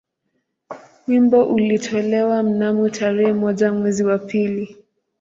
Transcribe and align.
Wimbo 1.07 1.43
ulitolewa 1.45 2.43
mnamo 2.43 2.89
tarehe 2.89 3.33
moja 3.33 3.73
mwezi 3.73 4.03
wa 4.03 4.17
pili 4.19 4.77